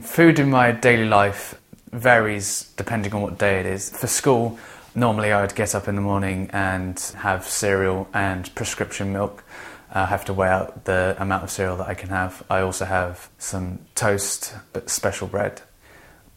[0.00, 1.60] Food in my daily life
[1.92, 3.90] varies depending on what day it is.
[3.90, 4.58] For school,
[4.94, 9.44] normally I would get up in the morning and have cereal and prescription milk.
[9.92, 12.42] I have to weigh out the amount of cereal that I can have.
[12.48, 15.60] I also have some toast, but special bread.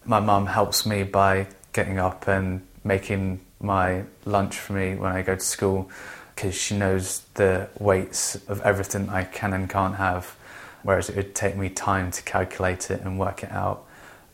[0.03, 5.21] My mum helps me by getting up and making my lunch for me when I
[5.21, 5.89] go to school
[6.35, 10.35] because she knows the weights of everything I can and can't have,
[10.83, 13.85] whereas it would take me time to calculate it and work it out.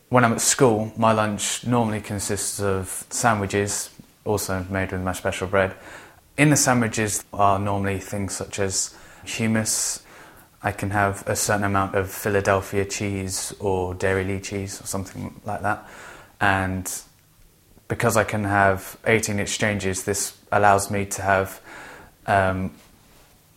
[0.10, 3.90] When I'm at school, my lunch normally consists of sandwiches,
[4.26, 5.76] also made with my special bread.
[6.38, 10.02] In the sandwiches are normally things such as hummus.
[10.62, 15.62] I can have a certain amount of Philadelphia cheese or Dairylea cheese or something like
[15.62, 15.88] that.
[16.42, 16.92] And
[17.88, 21.62] because I can have 18 exchanges, this allows me to have
[22.28, 22.72] um,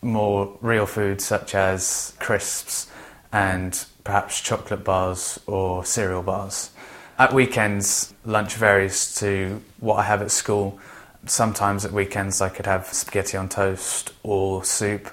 [0.02, 2.90] more real foods such as crisps
[3.32, 6.70] and perhaps chocolate bars or cereal bars.
[7.18, 10.78] At weekends, lunch varies to what I have at school.
[11.26, 15.08] Sometimes at weekends, I could have spaghetti on toast or soup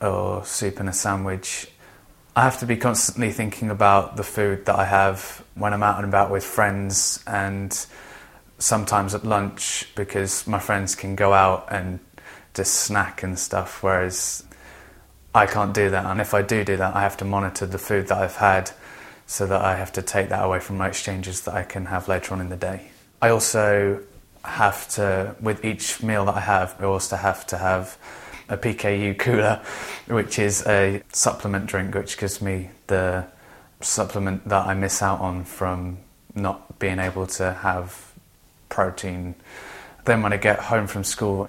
[0.00, 1.68] or soup and a sandwich.
[2.34, 5.96] I have to be constantly thinking about the food that I have when I'm out
[5.96, 7.86] and about with friends and
[8.58, 12.00] sometimes at lunch because my friends can go out and
[12.54, 14.44] just snack and stuff, whereas
[15.34, 16.04] I can't do that.
[16.04, 18.70] And if I do do that, I have to monitor the food that I've had
[19.26, 22.08] so that I have to take that away from my exchanges that I can have
[22.08, 22.90] later on in the day.
[23.20, 24.02] I also
[24.44, 27.96] have to, with each meal that I have, I also have to have
[28.48, 29.62] a PKU cooler,
[30.06, 33.26] which is a supplement drink which gives me the
[33.80, 35.98] supplement that I miss out on from
[36.34, 38.12] not being able to have
[38.68, 39.34] protein.
[40.04, 41.48] Then when I get home from school,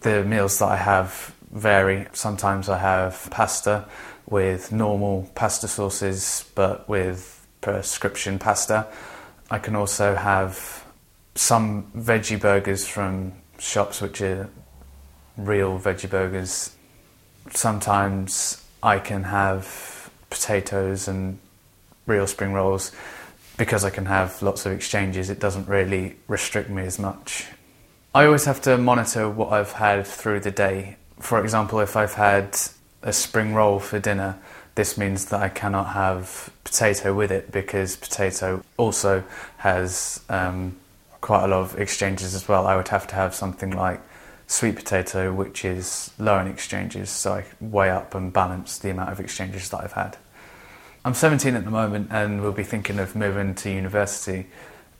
[0.00, 2.06] the meals that I have vary.
[2.12, 3.86] Sometimes I have pasta
[4.26, 8.86] with normal pasta sauces, but with prescription pasta.
[9.50, 10.84] I can also have
[11.34, 14.48] some veggie burgers from shops which are
[15.36, 16.74] real veggie burgers.
[17.50, 21.38] Sometimes I can have potatoes and
[22.06, 22.92] real spring rolls.
[23.58, 27.46] Because I can have lots of exchanges, it doesn't really restrict me as much.
[28.14, 30.96] I always have to monitor what I've had through the day.
[31.18, 32.58] For example, if I've had
[33.00, 34.38] a spring roll for dinner,
[34.74, 39.24] this means that I cannot have potato with it because potato also
[39.58, 40.76] has um,
[41.22, 42.66] quite a lot of exchanges as well.
[42.66, 44.02] I would have to have something like
[44.46, 49.08] sweet potato, which is low in exchanges, so I weigh up and balance the amount
[49.08, 50.18] of exchanges that I've had.
[51.02, 54.48] I'm 17 at the moment and will be thinking of moving to university,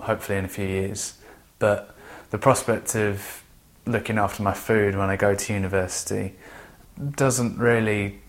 [0.01, 1.19] hopefully in a few years.
[1.59, 1.95] But
[2.33, 3.45] the prospect of
[3.85, 6.35] looking after my food when I go to university
[7.15, 8.21] doesn't really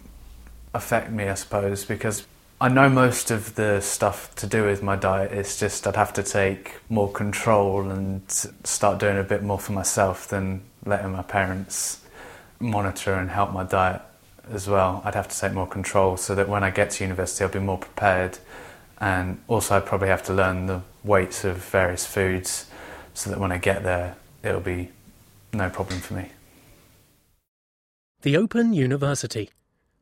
[0.74, 2.28] affect me, I suppose, because
[2.60, 5.32] I know most of the stuff to do with my diet.
[5.32, 9.72] It's just I'd have to take more control and start doing a bit more for
[9.72, 12.02] myself than letting my parents
[12.60, 14.02] monitor and help my diet
[14.52, 15.02] as well.
[15.06, 17.60] I'd have to take more control so that when I get to university, I'll be
[17.60, 18.38] more prepared.
[19.00, 22.70] And also, I'd probably have to learn the weights of various foods
[23.14, 24.90] so that when I get there, it'll be
[25.54, 26.30] no problem for me.
[28.22, 29.50] The Open University.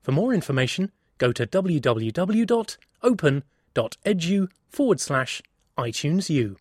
[0.02, 2.52] For more information, go to www.open.edu
[4.70, 5.42] forward slash
[5.78, 6.58] iTunes U.